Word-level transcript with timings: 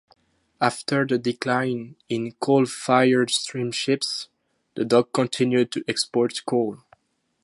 After 0.59 1.05
the 1.05 1.19
decline 1.19 1.95
in 2.09 2.31
coal-fired 2.39 3.29
steamships, 3.29 4.29
the 4.73 4.83
dock 4.83 5.13
continued 5.13 5.71
to 5.73 5.83
export 5.87 6.41
coal. 6.43 6.79